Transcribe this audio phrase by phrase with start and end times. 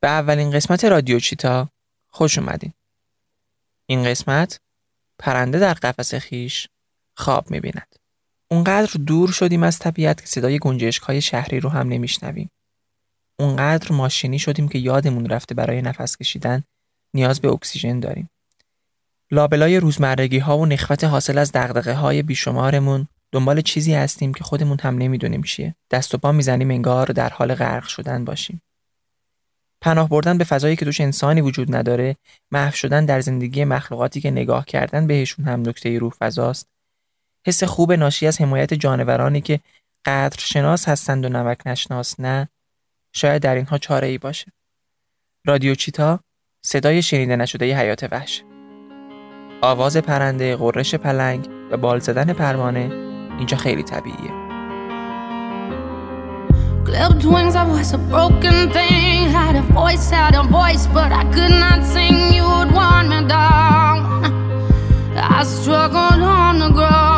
[0.00, 1.68] به اولین قسمت رادیو چیتا
[2.08, 2.72] خوش اومدین.
[3.86, 4.60] این قسمت
[5.18, 6.68] پرنده در قفس خیش
[7.14, 7.94] خواب می‌بیند.
[8.50, 12.50] اونقدر دور شدیم از طبیعت که صدای گنجشک شهری رو هم نمیشنویم.
[13.38, 16.62] اونقدر ماشینی شدیم که یادمون رفته برای نفس کشیدن
[17.14, 18.30] نیاز به اکسیژن داریم.
[19.30, 24.78] لابلای روزمرگی ها و نخوت حاصل از دقدقه های بیشمارمون دنبال چیزی هستیم که خودمون
[24.80, 25.74] هم نمی‌دونیم چیه.
[25.90, 28.62] دست و پا می‌زنیم انگار در حال غرق شدن باشیم.
[29.80, 32.16] پناه بردن به فضایی که توش انسانی وجود نداره،
[32.50, 36.68] محو شدن در زندگی مخلوقاتی که نگاه کردن بهشون هم نکته روح فضاست.
[37.46, 39.60] حس خوب ناشی از حمایت جانورانی که
[40.04, 42.48] قدر شناس هستند و نمک نشناس نه،
[43.12, 44.52] شاید در اینها چاره ای باشه.
[45.46, 46.20] رادیو چیتا
[46.64, 48.42] صدای شنیده نشده ی حیات وحش.
[49.62, 52.90] آواز پرنده، غرش پلنگ و بال زدن پروانه
[53.38, 54.37] اینجا خیلی طبیعیه.
[56.88, 59.28] Clipped wings, I was a broken thing.
[59.28, 62.32] Had a voice, had a voice, but I could not sing.
[62.32, 64.24] You would want me down.
[65.14, 67.17] I struggled on the ground.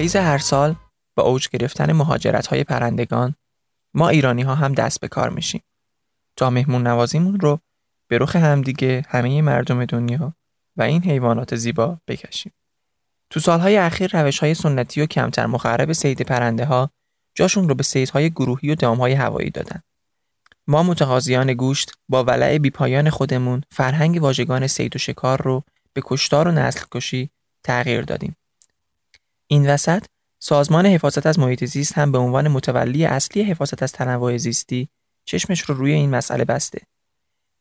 [0.00, 0.76] پاییز هر سال
[1.16, 3.34] با اوج گرفتن مهاجرت های پرندگان
[3.94, 5.62] ما ایرانی ها هم دست به کار میشیم
[6.36, 7.60] تا مهمون نوازیمون رو
[8.08, 10.34] به رخ همدیگه همه مردم دنیا
[10.76, 12.52] و این حیوانات زیبا بکشیم.
[13.30, 16.90] تو سالهای اخیر روش های سنتی و کمتر مخرب سید پرنده ها
[17.34, 19.80] جاشون رو به سیدهای گروهی و دامهای هوایی دادن.
[20.66, 26.48] ما متقاضیان گوشت با ولع بیپایان خودمون فرهنگ واژگان سید و شکار رو به کشتار
[26.48, 27.30] و نسل کشی
[27.64, 28.36] تغییر دادیم.
[29.52, 30.04] این وسط
[30.38, 34.88] سازمان حفاظت از محیط زیست هم به عنوان متولی اصلی حفاظت از تنوع زیستی
[35.24, 36.80] چشمش رو روی این مسئله بسته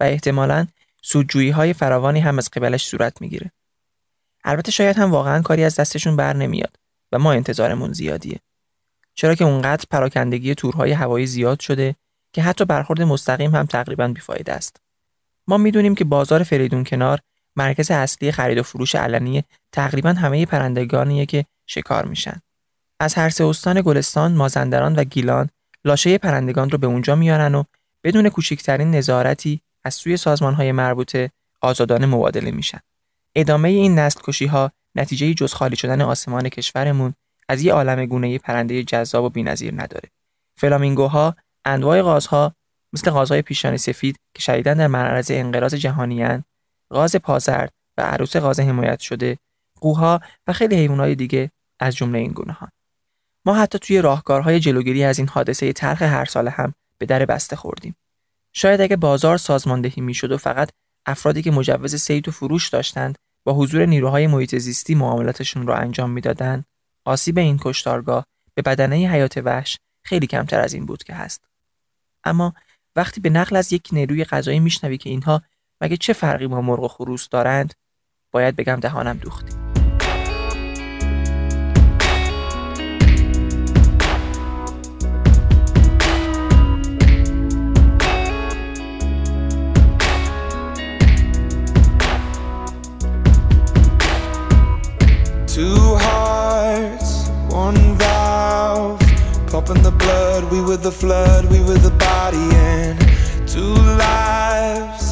[0.00, 0.66] و احتمالاً
[1.02, 3.52] سودجویی های فراوانی هم از قبلش صورت می‌گیره.
[4.44, 6.76] البته شاید هم واقعا کاری از دستشون بر نمیاد
[7.12, 8.38] و ما انتظارمون زیادیه.
[9.14, 11.96] چرا که اونقدر پراکندگی تورهای هوایی زیاد شده
[12.32, 14.76] که حتی برخورد مستقیم هم تقریبا بیفایده است.
[15.46, 17.20] ما می‌دونیم که بازار فریدون کنار
[17.56, 22.40] مرکز اصلی خرید و فروش علنی تقریبا همه پرندگانیه که شکار میشن.
[23.00, 25.48] از هر سه استان گلستان، مازندران و گیلان
[25.84, 27.64] لاشه پرندگان رو به اونجا میارن و
[28.04, 31.30] بدون کوچکترین نظارتی از سوی سازمانهای مربوطه
[31.60, 32.78] آزادانه مبادله میشن.
[33.34, 37.14] ادامه این نسل کشی ها نتیجه جز خالی شدن آسمان کشورمون
[37.48, 40.08] از یه عالم گونه پرنده جذاب و بی‌نظیر نداره.
[40.56, 42.54] فلامینگوها، انواع غازها
[42.92, 46.44] مثل غازهای پیشانی سفید که شدیداً در معرض انقراض جهانیان،
[46.90, 49.38] غاز پازرد و عروس غاز حمایت شده،
[49.80, 52.68] قوها و خیلی حیوانات دیگه از جمله این گونه ها.
[53.44, 57.56] ما حتی توی راهکارهای جلوگیری از این حادثه تلخ هر ساله هم به در بسته
[57.56, 57.96] خوردیم.
[58.52, 60.70] شاید اگه بازار سازماندهی می‌شد و فقط
[61.06, 66.10] افرادی که مجوز صید و فروش داشتند با حضور نیروهای محیط زیستی معاملاتشون رو انجام
[66.10, 66.64] می‌دادند،
[67.04, 68.24] آسیب این کشتارگاه
[68.54, 71.44] به بدنه حیات وحش خیلی کمتر از این بود که هست.
[72.24, 72.54] اما
[72.96, 75.42] وقتی به نقل از یک نیروی غذایی میشنوی که اینها
[75.80, 77.74] مگه چه فرقی با مرغ و خروس دارند،
[78.32, 79.56] باید بگم دهانم دوختی.
[95.56, 97.12] Two hearts,
[97.64, 99.00] one valve.
[99.50, 102.98] Pumping the blood, we were the flood, we were the body, and
[103.52, 103.74] two
[104.04, 105.05] lives.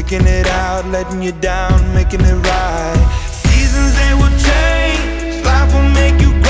[0.00, 2.96] Sticking it out, letting you down, making it right.
[3.44, 6.49] Seasons they will change, life will make you grow,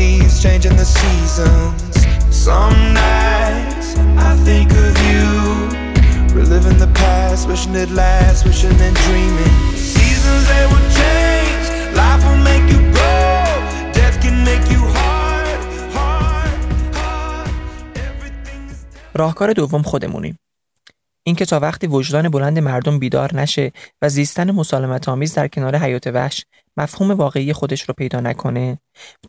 [0.00, 1.96] leaves, changing the seasons.
[2.30, 5.26] Some nights I think of you,
[6.34, 9.56] reliving the past, wishing it lasts, wishing and dreaming.
[9.76, 11.64] Seasons they will change,
[11.94, 13.44] life will make you grow,
[13.92, 15.60] death can make you hard,
[15.96, 16.58] hard,
[16.94, 17.50] hard.
[17.96, 18.84] Everything is.
[19.14, 20.38] راهکار دوم خودمونیم.
[21.23, 23.71] اینکه تا وقتی وجدان بلند مردم بیدار نشه
[24.01, 26.45] و زیستن مسالمت آمیز در کنار حیات وحش
[26.77, 28.79] مفهوم واقعی خودش رو پیدا نکنه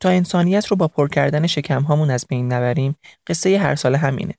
[0.01, 2.97] تا انسانیت رو با پر کردن شکم هامون از بین نبریم
[3.27, 4.35] قصه هر ساله همینه.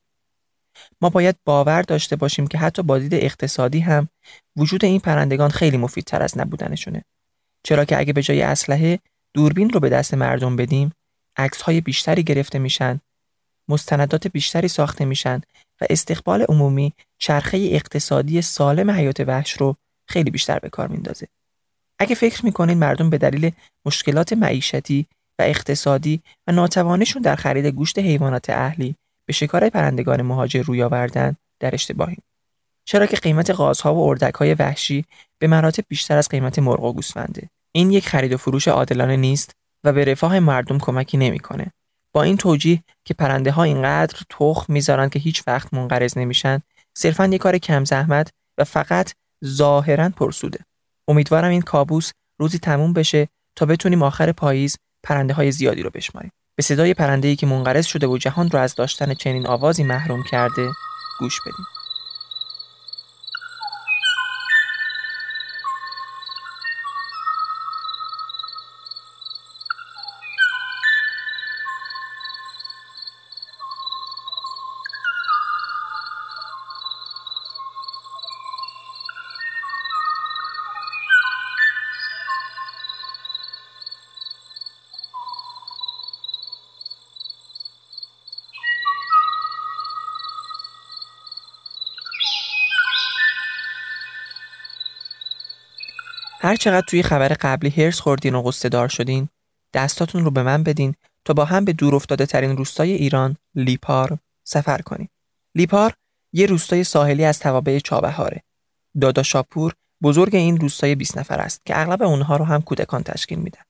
[1.02, 4.10] ما باید باور داشته باشیم که حتی با دید اقتصادی هم
[4.56, 7.04] وجود این پرندگان خیلی مفیدتر از نبودنشونه.
[7.64, 9.00] چرا که اگه به جای اسلحه
[9.34, 10.92] دوربین رو به دست مردم بدیم
[11.38, 13.02] عکس های بیشتری گرفته میشن
[13.70, 15.42] مستندات بیشتری ساخته میشن
[15.82, 19.76] و استقبال عمومی چرخه اقتصادی سالم حیات وحش رو
[20.10, 21.28] خیلی بیشتر به کار میندازه.
[22.00, 23.52] اگه فکر می‌کنین مردم به دلیل
[23.86, 25.08] مشکلات معیشتی
[25.40, 28.96] و اقتصادی و ناتوانیشون در خرید گوشت حیوانات اهلی
[29.26, 32.24] به شکار پرندگان مهاجر روی آوردن در اشتباهیم.
[32.86, 35.06] چرا که قیمت غازها و اردکهای وحشی
[35.40, 37.50] به مراتب بیشتر از قیمت مرغ و گوسفنده.
[37.72, 39.52] این یک خرید و فروش عادلانه نیست
[39.84, 41.72] و به رفاه مردم کمکی نمی‌کنه.
[42.14, 46.62] با این توجیه که پرنده ها اینقدر تخم می‌ذارن که هیچ وقت منقرض نمیشن
[46.98, 49.14] صرفا یک کار کم زحمت و فقط
[49.46, 50.60] ظاهرا پرسوده.
[51.08, 56.32] امیدوارم این کابوس روزی تموم بشه تا بتونیم آخر پاییز پرنده های زیادی رو بشماریم.
[56.56, 60.24] به صدای پرنده ای که منقرض شده و جهان رو از داشتن چنین آوازی محروم
[60.24, 60.70] کرده
[61.20, 61.73] گوش بدیم
[96.44, 99.30] هر چقدر توی خبر قبلی هرس خوردین و قصه دار شدین
[99.74, 100.96] دستاتون رو به من بدین
[101.26, 105.10] تا با هم به دور افتاده ترین روستای ایران لیپار سفر کنیم.
[105.56, 105.94] لیپار
[106.34, 108.44] یه روستای ساحلی از توابع چابهاره.
[109.02, 109.74] دادا شاپور
[110.04, 113.62] بزرگ این روستای 20 نفر است که اغلب اونها رو هم کودکان تشکیل میدن.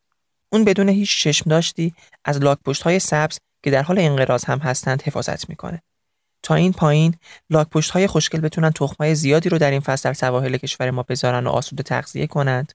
[0.52, 1.94] اون بدون هیچ چشم داشتی
[2.26, 5.82] از لاک های سبز که در حال انقراض هم هستند حفاظت می‌کنه.
[6.44, 7.16] تا این پایین
[7.50, 11.48] لاک های خوشگل بتونن تخمای زیادی رو در این فصل در سواحل کشور ما بذارن
[11.48, 12.74] و آسوده تغذیه کنند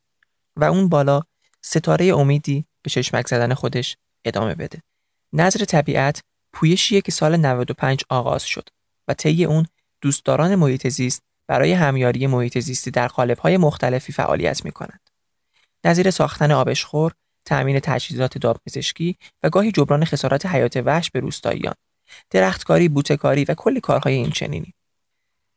[0.57, 1.23] و اون بالا
[1.63, 4.83] ستاره امیدی به چشمک زدن خودش ادامه بده.
[5.33, 6.23] نظر طبیعت
[6.53, 8.69] پویشیه که سال 95 آغاز شد
[9.09, 9.67] و طی اون
[10.01, 13.09] دوستداران محیط زیست برای همیاری محیط زیستی در
[13.43, 15.11] های مختلفی فعالیت می کنند.
[15.85, 17.13] نظیر ساختن آبشخور،
[17.45, 21.75] تأمین تجهیزات دامپزشکی و گاهی جبران خسارات حیات وحش به روستاییان
[22.31, 24.75] درختکاری، بوتکاری و کلی کارهای این چنینی.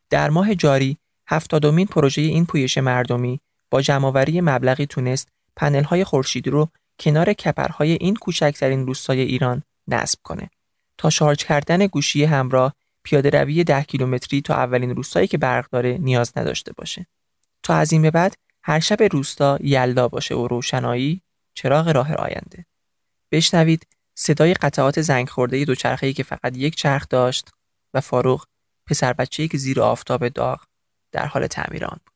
[0.10, 3.40] در ماه جاری هفتادمین پروژه این پویش مردمی
[3.70, 10.20] با جمعآوری مبلغی تونست پنل های خورشیدی رو کنار کپرهای این کوچکترین روستای ایران نصب
[10.24, 10.50] کنه.
[10.98, 15.98] تا شارژ کردن گوشی همراه پیاده روی ده کیلومتری تا اولین روستایی که برق داره
[15.98, 17.06] نیاز نداشته باشه.
[17.64, 21.22] تا از این به بعد هر شب روستا یلدا باشه و روشنایی
[21.54, 22.66] چراغ راه آینده.
[23.32, 23.88] بشنوید
[24.18, 27.50] صدای قطعات زنگ خورده دوچرخه‌ای که فقط یک چرخ داشت
[27.94, 28.46] و فاروق
[28.90, 30.64] پسر بچه‌ای که زیر آفتاب داغ
[31.14, 32.11] در حال تعمیر آن بود.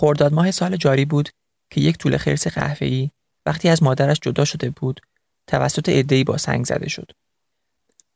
[0.00, 1.28] خرداد ماه سال جاری بود
[1.70, 3.10] که یک طول خرس قهوه‌ای
[3.46, 5.00] وقتی از مادرش جدا شده بود
[5.46, 7.12] توسط عده‌ای با سنگ زده شد.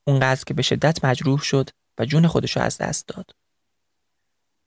[0.04, 3.30] اونقدر که به شدت مجروح شد و جون خودش از دست داد.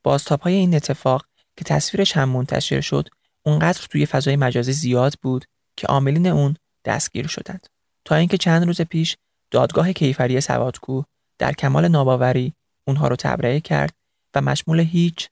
[0.04, 1.26] بازتاب های این اتفاق
[1.58, 3.10] که تصویرش هم منتشر شد
[3.44, 5.46] اونقدر توی فضای مجازی زیاد بود
[5.78, 6.56] که عاملین اون
[6.86, 7.68] دستگیر شدند.
[8.06, 9.18] تا اینکه چند روز پیش
[9.52, 11.04] دادگاه کیفری سوادکو
[11.38, 12.54] در کمال ناباوری
[12.88, 13.94] اونها رو تبرئه کرد
[14.36, 15.30] و مشمول هیچ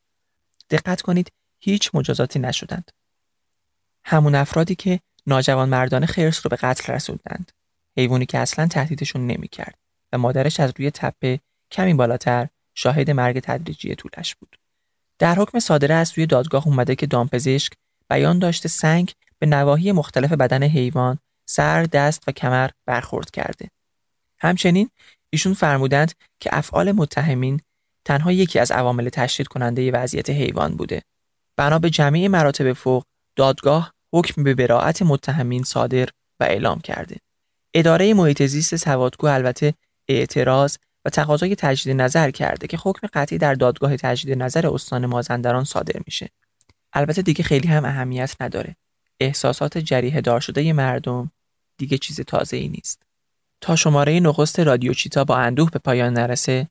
[0.69, 2.91] دقت کنید هیچ مجازاتی نشدند.
[4.03, 7.51] همون افرادی که ناجوان مردان خرس رو به قتل رسوندند.
[7.97, 9.77] حیوانی که اصلا تهدیدشون نمی‌کرد
[10.13, 11.39] و مادرش از روی تپه
[11.71, 14.57] کمی بالاتر شاهد مرگ تدریجی طولش بود.
[15.19, 17.73] در حکم صادره از سوی دادگاه اومده که دامپزشک
[18.09, 23.69] بیان داشته سنگ به نواحی مختلف بدن حیوان سر، دست و کمر برخورد کرده.
[24.39, 24.89] همچنین
[25.29, 27.61] ایشون فرمودند که افعال متهمین
[28.05, 31.01] تنها یکی از عوامل تشدید کننده وضعیت حیوان بوده.
[31.57, 33.03] بنا به جمعی مراتب فوق
[33.35, 36.09] دادگاه حکم به براعت متهمین صادر
[36.39, 37.17] و اعلام کرده.
[37.73, 39.73] اداره محیط زیست سوادگو البته
[40.07, 45.63] اعتراض و تقاضای تجدید نظر کرده که حکم قطعی در دادگاه تجدید نظر استان مازندران
[45.63, 46.29] صادر میشه.
[46.93, 48.75] البته دیگه خیلی هم اهمیت نداره.
[49.19, 51.31] احساسات جریه دار شده مردم
[51.77, 53.03] دیگه چیز تازه ای نیست.
[53.61, 56.67] تا شماره نخست رادیو چیتا با اندوه به پایان نرسه،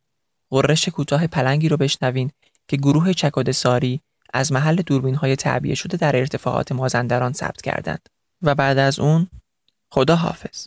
[0.50, 2.30] غرش کوتاه پلنگی رو بشنوین
[2.68, 4.00] که گروه چکاد ساری
[4.34, 8.08] از محل دوربین های تعبیه شده در ارتفاعات مازندران ثبت کردند.
[8.42, 9.28] و بعد از اون
[9.90, 10.66] خدا حافظ.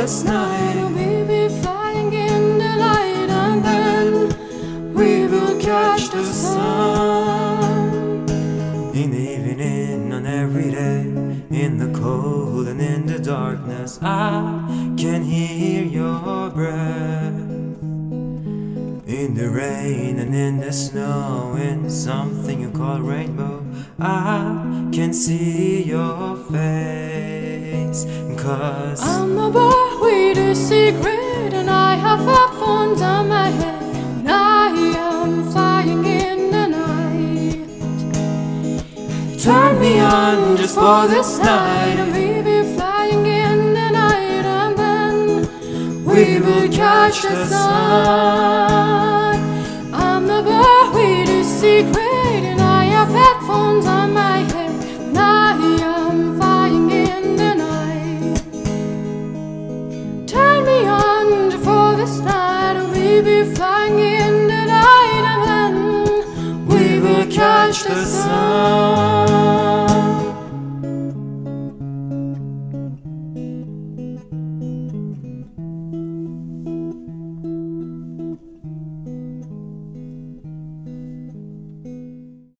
[0.00, 6.24] This night and we'll be flying in the light and then we will catch the
[6.24, 6.68] sun.
[8.94, 11.00] In the evening on every day
[11.50, 14.69] in the cold and in the darkness I
[19.92, 23.64] and in the snow in something you call rainbow.
[23.98, 28.04] I can see your face
[28.40, 33.82] cause I'm the boy with a secret and I have headphones on my head.
[34.20, 37.68] And I am flying in the night.
[39.42, 44.78] Turn me on just for this night and we be flying in the night and
[44.78, 49.29] then we will catch the sun
[51.60, 54.49] secret and I have headphones on my head